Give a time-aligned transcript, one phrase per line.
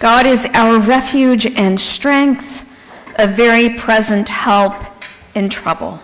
[0.00, 2.66] God is our refuge and strength,
[3.16, 4.72] a very present help
[5.34, 6.00] in trouble.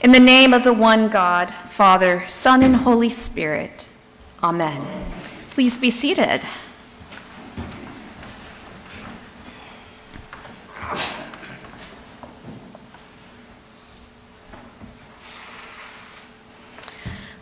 [0.00, 3.86] In the name of the one God, Father, Son, and Holy Spirit,
[4.42, 4.84] Amen.
[5.50, 6.40] Please be seated.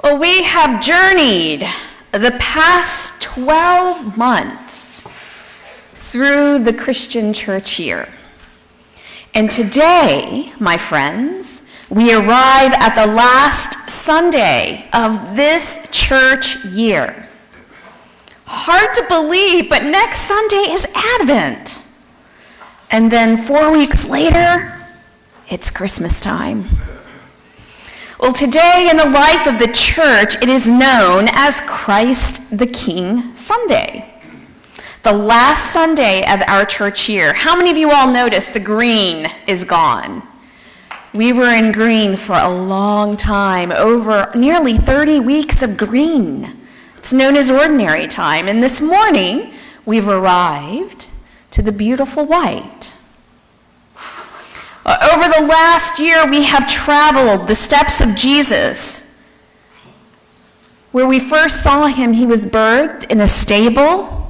[0.05, 1.67] Well, we have journeyed
[2.13, 4.92] the past 12 months
[6.13, 8.07] through the Christian church year.
[9.33, 17.27] And today, my friends, we arrive at the last Sunday of this church year.
[18.45, 21.81] Hard to believe, but next Sunday is Advent.
[22.91, 24.87] And then four weeks later,
[25.49, 26.67] it's Christmas time.
[28.21, 33.35] Well, today in the life of the church, it is known as Christ the King
[33.35, 34.12] Sunday.
[35.03, 37.33] The last Sunday of our church year.
[37.33, 40.23] How many of you all noticed the green is gone?
[41.13, 46.57] We were in green for a long time, over nearly 30 weeks of green.
[46.99, 48.47] It's known as ordinary time.
[48.47, 49.53] And this morning,
[49.85, 51.09] we've arrived
[51.51, 52.93] to the beautiful white.
[54.87, 59.21] Uh, over the last year, we have traveled the steps of Jesus.
[60.93, 64.22] Where we first saw him, he was birthed in a stable.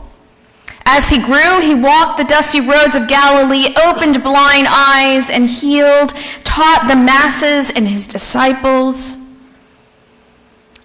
[0.85, 6.13] As he grew, he walked the dusty roads of Galilee, opened blind eyes, and healed,
[6.45, 9.19] taught the masses and his disciples.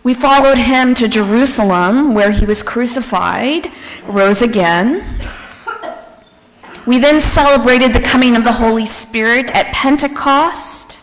[0.04, 3.70] We followed him to Jerusalem, where he was crucified,
[4.06, 5.20] rose again.
[6.86, 10.94] We then celebrated the coming of the Holy Spirit at Pentecost,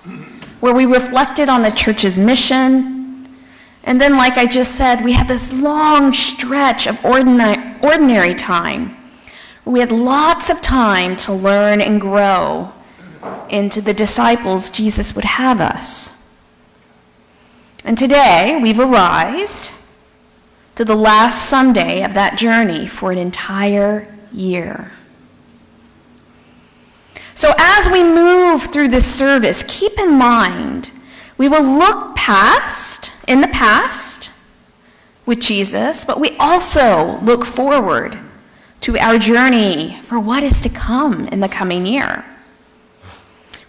[0.61, 2.94] where we reflected on the church's mission.
[3.85, 8.97] And then, like I just said, we had this long stretch of ordinary, ordinary time.
[9.65, 12.73] We had lots of time to learn and grow
[13.49, 16.23] into the disciples Jesus would have us.
[17.85, 19.71] And today, we've arrived
[20.77, 24.93] to the last Sunday of that journey for an entire year.
[27.35, 30.91] So as we move through this service, keep in mind
[31.37, 34.31] we will look past in the past
[35.27, 38.19] with Jesus, but we also look forward
[38.83, 42.25] to our journey for what is to come in the coming year.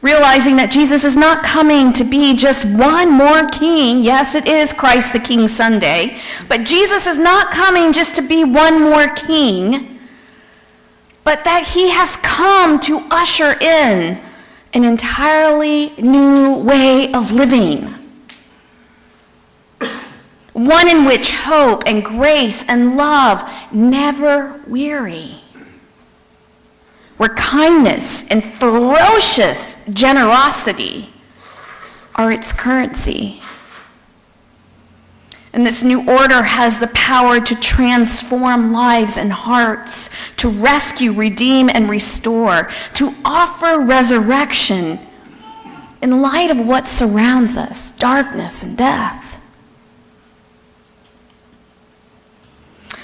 [0.02, 4.04] Realizing that Jesus is not coming to be just one more king.
[4.04, 8.44] Yes, it is Christ the King Sunday, but Jesus is not coming just to be
[8.44, 9.96] one more king
[11.26, 14.22] but that he has come to usher in
[14.76, 17.96] an entirely new way of living.
[20.52, 25.42] One in which hope and grace and love never weary.
[27.18, 31.10] Where kindness and ferocious generosity
[32.16, 33.42] are its currency.
[35.56, 41.70] And this new order has the power to transform lives and hearts, to rescue, redeem,
[41.70, 45.00] and restore, to offer resurrection
[46.02, 49.38] in light of what surrounds us darkness and death.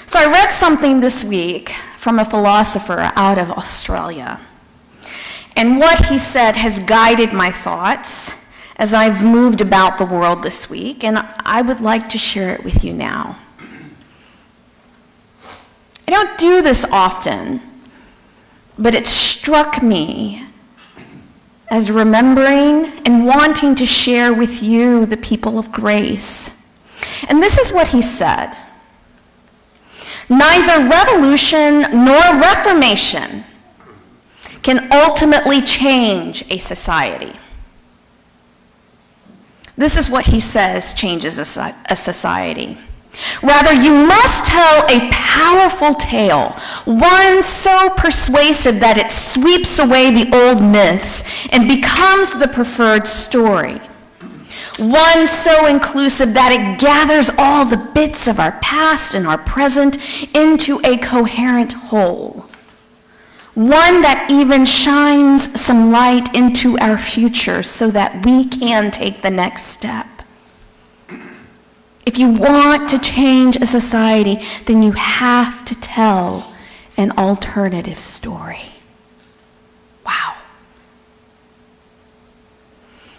[0.04, 4.42] So I read something this week from a philosopher out of Australia.
[5.56, 8.41] And what he said has guided my thoughts
[8.82, 11.16] as I've moved about the world this week, and
[11.46, 13.38] I would like to share it with you now.
[16.08, 17.60] I don't do this often,
[18.76, 20.46] but it struck me
[21.70, 26.68] as remembering and wanting to share with you, the people of grace.
[27.28, 28.52] And this is what he said
[30.28, 33.44] Neither revolution nor reformation
[34.64, 37.38] can ultimately change a society.
[39.76, 42.78] This is what he says changes a society.
[43.42, 46.50] Rather, you must tell a powerful tale,
[46.84, 53.80] one so persuasive that it sweeps away the old myths and becomes the preferred story.
[54.78, 59.98] One so inclusive that it gathers all the bits of our past and our present
[60.34, 62.41] into a coherent whole
[63.54, 69.30] one that even shines some light into our future so that we can take the
[69.30, 70.06] next step.
[72.06, 76.52] If you want to change a society, then you have to tell
[76.96, 78.72] an alternative story.
[80.04, 80.34] Wow.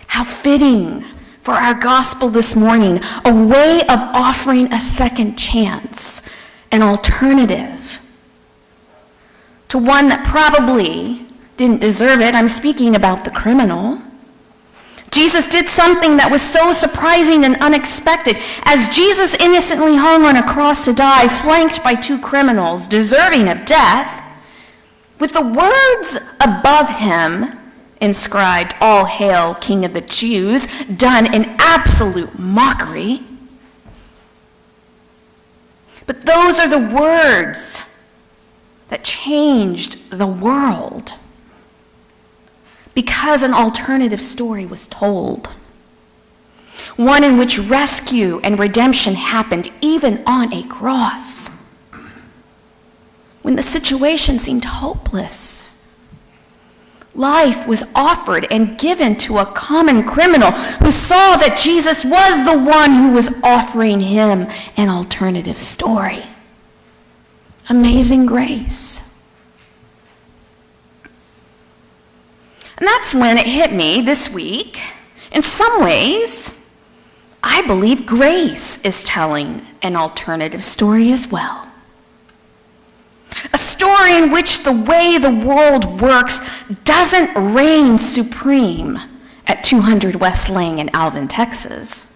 [0.08, 1.06] How fitting
[1.42, 6.22] for our gospel this morning, a way of offering a second chance,
[6.72, 7.83] an alternative
[9.74, 11.26] to one that probably
[11.58, 12.36] didn't deserve it.
[12.36, 14.04] I'm speaking about the criminal.
[15.10, 18.38] Jesus did something that was so surprising and unexpected.
[18.66, 23.66] As Jesus innocently hung on a cross to die, flanked by two criminals deserving of
[23.66, 24.24] death,
[25.20, 27.58] with the words above him
[28.00, 33.24] inscribed, All hail, King of the Jews, done in absolute mockery.
[36.06, 37.82] But those are the words
[38.94, 41.16] that changed the world
[42.94, 45.48] because an alternative story was told.
[46.96, 51.50] One in which rescue and redemption happened even on a cross.
[53.42, 55.76] When the situation seemed hopeless,
[57.16, 62.60] life was offered and given to a common criminal who saw that Jesus was the
[62.60, 64.48] one who was offering him
[64.78, 66.26] an alternative story.
[67.70, 69.18] Amazing grace.
[72.78, 74.82] And that's when it hit me this week.
[75.32, 76.70] In some ways,
[77.42, 81.68] I believe grace is telling an alternative story as well.
[83.54, 86.40] A story in which the way the world works
[86.84, 89.00] doesn't reign supreme
[89.46, 92.13] at 200 West Lang in Alvin, Texas.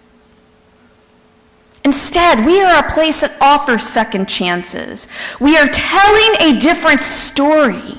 [1.87, 5.07] Instead, we are a place that offers second chances.
[5.39, 7.97] We are telling a different story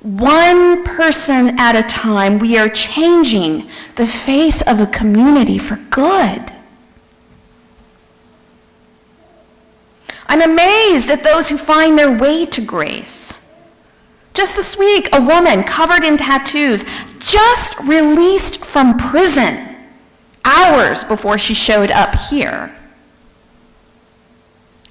[0.00, 6.52] one person at a time, we are changing the face of a community for good.
[10.26, 13.32] I'm amazed at those who find their way to grace.
[14.34, 16.84] Just this week, a woman covered in tattoos,
[17.20, 19.68] just released from prison
[20.44, 22.74] hours before she showed up here,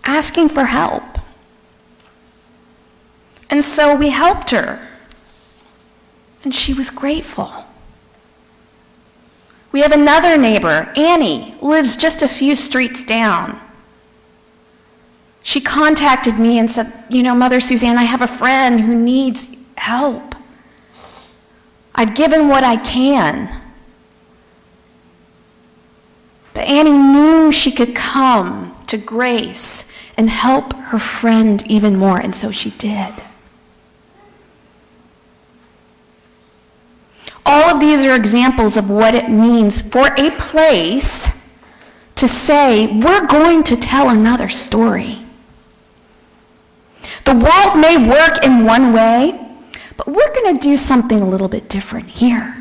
[0.07, 1.19] asking for help.
[3.49, 4.87] And so we helped her
[6.43, 7.65] and she was grateful.
[9.71, 13.59] We have another neighbor, Annie, lives just a few streets down.
[15.43, 19.55] She contacted me and said, You know, Mother Suzanne, I have a friend who needs
[19.77, 20.35] help.
[21.93, 23.61] I've given what I can.
[26.53, 32.35] But Annie knew she could come to grace and help her friend even more, and
[32.35, 33.23] so she did.
[37.45, 41.29] All of these are examples of what it means for a place
[42.15, 45.19] to say, we're going to tell another story.
[47.25, 49.39] The world may work in one way,
[49.95, 52.56] but we're going to do something a little bit different here.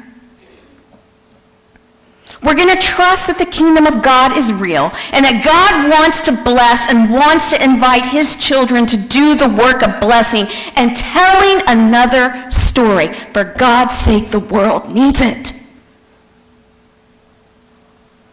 [2.47, 6.21] We're going to trust that the kingdom of God is real and that God wants
[6.21, 10.47] to bless and wants to invite his children to do the work of blessing
[10.77, 13.13] and telling another story.
[13.33, 15.55] For God's sake, the world needs it.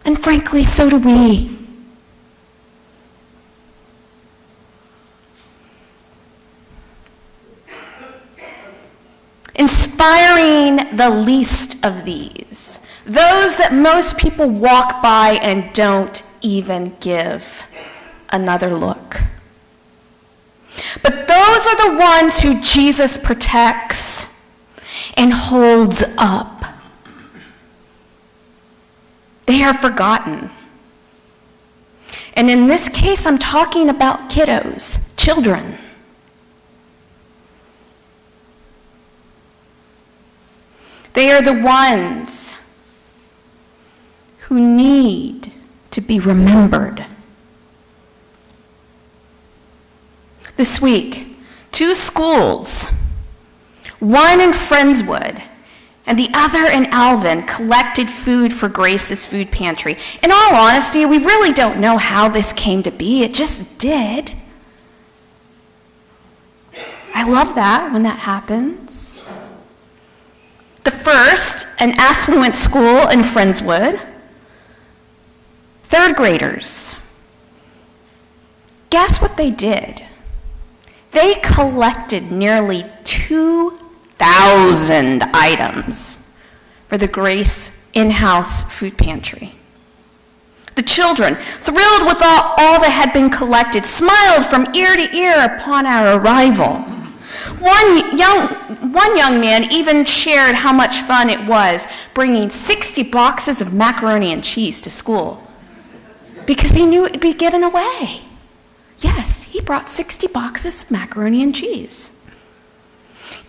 [0.05, 1.57] And frankly, so do we.
[9.55, 17.67] Inspiring the least of these those that most people walk by and don't even give
[18.29, 19.21] another look.
[21.01, 24.41] But those are the ones who Jesus protects
[25.15, 26.63] and holds up.
[29.45, 30.49] They are forgotten.
[32.35, 35.77] And in this case, I'm talking about kiddos, children.
[41.13, 42.57] They are the ones
[44.39, 45.51] who need
[45.93, 47.05] to be remembered.
[50.55, 51.37] This week,
[51.71, 52.91] two schools,
[53.99, 55.41] one in Friendswood
[56.05, 59.95] and the other in Alvin, collected food for Grace's food pantry.
[60.21, 63.23] In all honesty, we really don't know how this came to be.
[63.23, 64.33] It just did.
[67.13, 69.23] I love that when that happens.
[70.83, 74.12] The first, an affluent school in Friendswood,
[75.93, 76.95] Third graders,
[78.89, 80.01] guess what they did?
[81.11, 86.27] They collected nearly 2,000 items
[86.87, 89.53] for the Grace in house food pantry.
[90.73, 95.45] The children, thrilled with all, all that had been collected, smiled from ear to ear
[95.45, 96.77] upon our arrival.
[97.59, 98.47] One young,
[98.91, 101.85] one young man even shared how much fun it was
[102.15, 105.47] bringing 60 boxes of macaroni and cheese to school
[106.45, 108.21] because he knew it would be given away.
[108.99, 112.11] Yes, he brought 60 boxes of macaroni and cheese.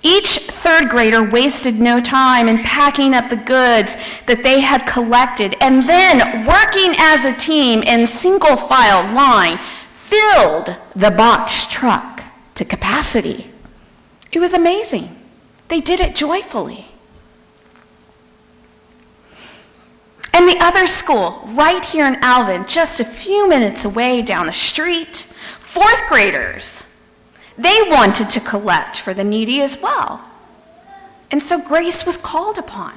[0.03, 3.97] Each third grader wasted no time in packing up the goods
[4.27, 9.59] that they had collected and then working as a team in single file line
[9.95, 12.23] filled the box truck
[12.55, 13.51] to capacity.
[14.31, 15.09] It was amazing.
[15.69, 16.89] They did it joyfully.
[20.35, 24.53] And the other school, right here in Alvin, just a few minutes away down the
[24.53, 25.19] street,
[25.61, 26.93] fourth graders,
[27.57, 30.29] they wanted to collect for the needy as well.
[31.31, 32.95] And so grace was called upon.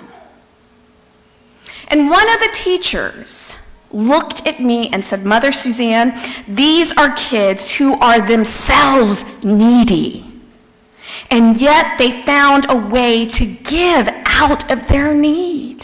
[1.90, 3.60] And one of the teachers
[3.92, 10.26] looked at me and said, Mother Suzanne, these are kids who are themselves needy.
[11.30, 15.77] And yet they found a way to give out of their need.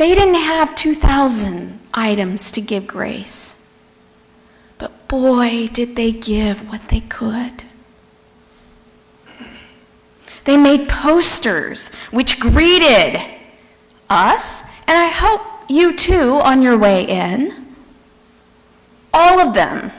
[0.00, 3.68] They didn't have 2,000 items to give grace.
[4.78, 7.64] But boy, did they give what they could.
[10.44, 13.20] They made posters which greeted
[14.08, 17.74] us, and I hope you too on your way in.
[19.12, 19.92] All of them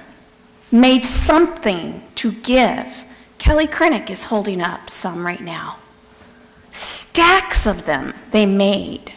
[0.72, 3.05] made something to give.
[3.38, 5.77] Kelly Krennick is holding up some right now.
[6.72, 9.13] Stacks of them they made.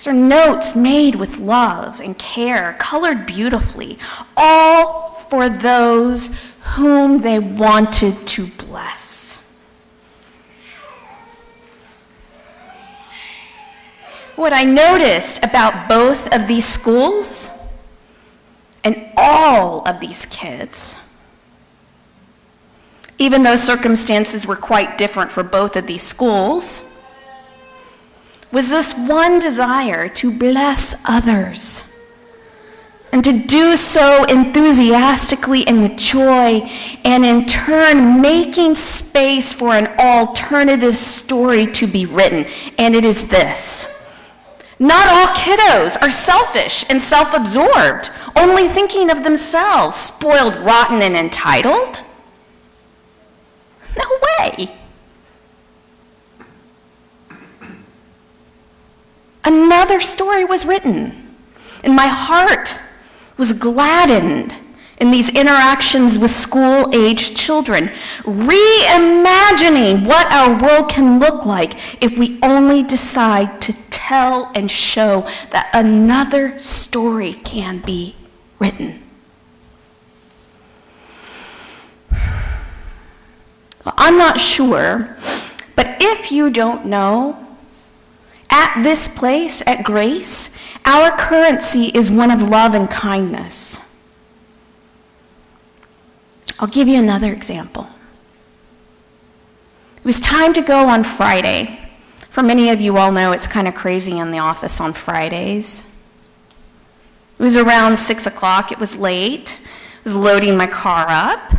[0.00, 3.98] These are notes made with love and care, colored beautifully,
[4.34, 6.30] all for those
[6.62, 9.46] whom they wanted to bless.
[14.36, 17.50] What I noticed about both of these schools
[18.82, 20.96] and all of these kids,
[23.18, 26.89] even though circumstances were quite different for both of these schools,
[28.52, 31.90] was this one desire to bless others
[33.12, 36.60] and to do so enthusiastically and with joy,
[37.04, 42.46] and in turn making space for an alternative story to be written.
[42.78, 43.86] And it is this
[44.78, 51.16] Not all kiddos are selfish and self absorbed, only thinking of themselves, spoiled, rotten, and
[51.16, 52.02] entitled.
[53.96, 54.06] No
[54.38, 54.79] way.
[59.44, 61.34] Another story was written,
[61.82, 62.76] and my heart
[63.36, 64.54] was gladdened
[64.98, 67.90] in these interactions with school aged children,
[68.22, 75.26] reimagining what our world can look like if we only decide to tell and show
[75.50, 78.14] that another story can be
[78.58, 79.02] written.
[83.86, 85.16] I'm not sure,
[85.74, 87.46] but if you don't know,
[88.50, 93.80] at this place, at Grace, our currency is one of love and kindness.
[96.58, 97.88] I'll give you another example.
[99.96, 101.78] It was time to go on Friday.
[102.28, 105.86] For many of you all know it's kind of crazy in the office on Fridays.
[107.38, 108.72] It was around 6 o'clock.
[108.72, 109.58] It was late.
[109.62, 111.54] I was loading my car up.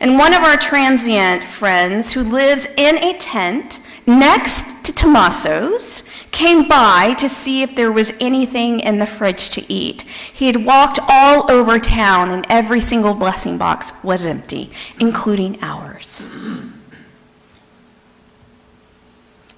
[0.00, 6.68] And one of our transient friends who lives in a tent next to Tommaso's, came
[6.68, 10.02] by to see if there was anything in the fridge to eat.
[10.02, 14.70] He had walked all over town, and every single blessing box was empty,
[15.00, 16.28] including ours.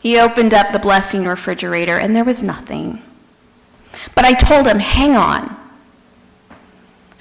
[0.00, 3.02] He opened up the blessing refrigerator, and there was nothing.
[4.14, 5.56] But I told him, hang on.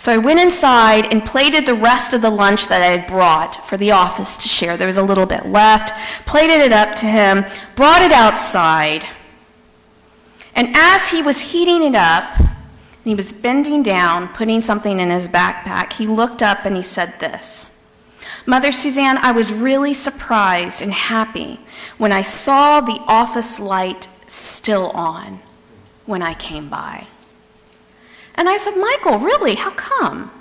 [0.03, 3.65] So I went inside and plated the rest of the lunch that I had brought
[3.65, 4.75] for the office to share.
[4.75, 5.93] There was a little bit left,
[6.25, 7.45] plated it up to him,
[7.77, 9.07] brought it outside.
[10.55, 12.49] And as he was heating it up, and
[13.05, 17.17] he was bending down, putting something in his backpack, he looked up and he said
[17.21, 17.73] this
[18.45, 21.61] Mother Suzanne, I was really surprised and happy
[21.97, 25.39] when I saw the office light still on
[26.05, 27.07] when I came by.
[28.35, 29.55] And I said, Michael, really?
[29.55, 30.31] How come?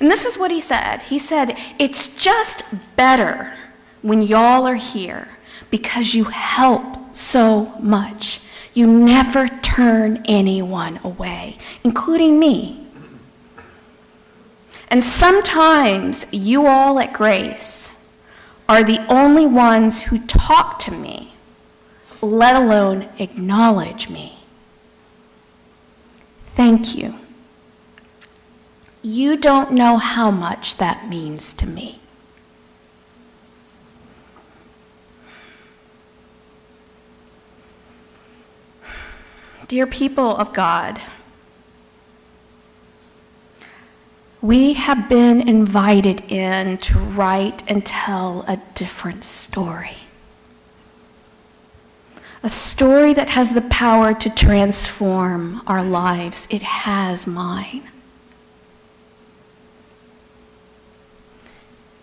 [0.00, 0.98] And this is what he said.
[1.02, 2.64] He said, It's just
[2.96, 3.54] better
[4.02, 5.28] when y'all are here
[5.70, 8.40] because you help so much.
[8.74, 12.86] You never turn anyone away, including me.
[14.88, 18.04] And sometimes you all at Grace
[18.68, 21.32] are the only ones who talk to me,
[22.20, 24.41] let alone acknowledge me.
[26.54, 27.14] Thank you.
[29.02, 31.98] You don't know how much that means to me.
[39.66, 41.00] Dear people of God,
[44.42, 49.96] we have been invited in to write and tell a different story.
[52.42, 56.48] A story that has the power to transform our lives.
[56.50, 57.88] It has mine.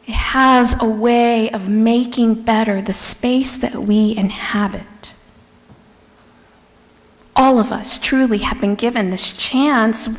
[0.07, 5.11] It has a way of making better the space that we inhabit.
[7.35, 10.09] All of us truly have been given this chance.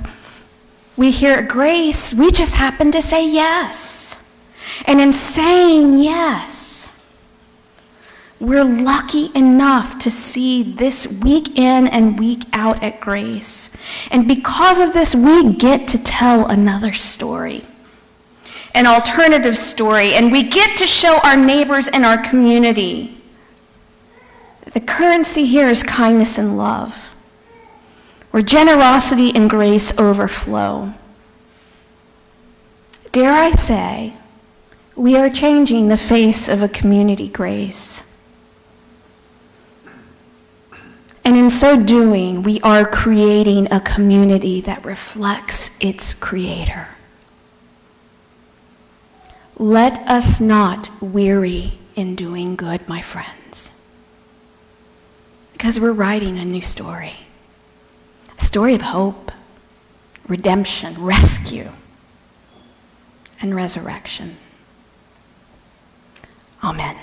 [0.96, 4.16] We hear grace, we just happen to say yes.
[4.86, 6.39] And in saying yes,
[8.40, 13.76] we're lucky enough to see this week in and week out at Grace.
[14.11, 17.66] And because of this, we get to tell another story,
[18.75, 23.18] an alternative story, and we get to show our neighbors and our community.
[24.73, 27.14] The currency here is kindness and love,
[28.30, 30.94] where generosity and grace overflow.
[33.12, 34.14] Dare I say,
[34.97, 38.06] we are changing the face of a community grace.
[41.25, 46.87] And in so doing, we are creating a community that reflects its creator.
[49.57, 53.90] Let us not weary in doing good, my friends,
[55.52, 57.14] because we're writing a new story
[58.38, 59.33] a story of hope,
[60.28, 61.71] redemption, rescue,
[63.42, 64.37] and resurrection.
[66.62, 66.97] Amen.